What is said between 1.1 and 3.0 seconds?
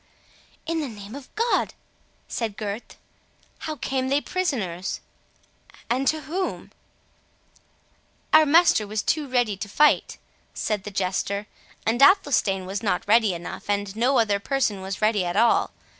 of God!" said Gurth,